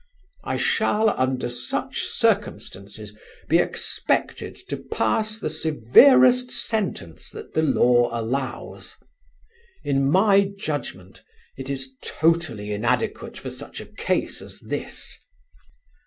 [0.43, 3.15] "I shall under such circumstances
[3.47, 8.97] be expected to pass the severest sentence that the law allows.
[9.83, 11.21] In my judgment
[11.55, 15.19] it is totally inadequate for such a case as this.